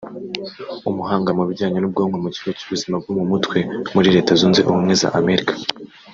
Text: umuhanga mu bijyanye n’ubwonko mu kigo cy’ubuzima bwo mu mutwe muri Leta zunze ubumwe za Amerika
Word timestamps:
umuhanga 0.89 1.29
mu 1.37 1.43
bijyanye 1.49 1.77
n’ubwonko 1.79 2.15
mu 2.23 2.29
kigo 2.35 2.49
cy’ubuzima 2.57 2.95
bwo 3.01 3.11
mu 3.17 3.25
mutwe 3.31 3.57
muri 3.93 4.07
Leta 4.15 4.31
zunze 4.39 4.59
ubumwe 4.69 4.93
za 5.01 5.09
Amerika 5.19 5.53